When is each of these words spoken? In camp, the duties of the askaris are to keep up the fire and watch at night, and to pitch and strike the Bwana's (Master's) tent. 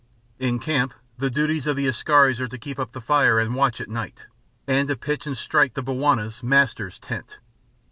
In 0.39 0.57
camp, 0.57 0.95
the 1.19 1.29
duties 1.29 1.67
of 1.67 1.75
the 1.75 1.85
askaris 1.85 2.39
are 2.39 2.47
to 2.47 2.57
keep 2.57 2.79
up 2.79 2.91
the 2.91 3.01
fire 3.01 3.37
and 3.39 3.53
watch 3.53 3.79
at 3.79 3.87
night, 3.87 4.25
and 4.65 4.87
to 4.87 4.95
pitch 4.95 5.27
and 5.27 5.37
strike 5.37 5.75
the 5.75 5.83
Bwana's 5.83 6.41
(Master's) 6.41 6.97
tent. 6.97 7.37